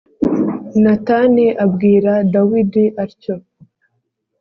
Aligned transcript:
Natani 0.83 1.45
abwira 1.63 2.11
Dawidi 2.33 2.85
atyo 3.03 3.35